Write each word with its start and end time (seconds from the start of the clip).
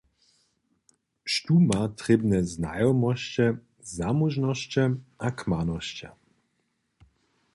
Štó 1.33 1.55
ma 1.67 1.81
trěbne 1.99 2.39
znajomosće, 2.53 3.47
zamóžnosće 3.95 4.83
a 5.27 5.27
kmanosće? 5.37 6.07